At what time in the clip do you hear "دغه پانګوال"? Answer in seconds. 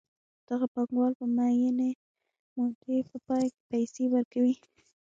0.49-1.13